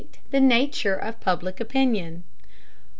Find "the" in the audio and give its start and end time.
0.31-0.39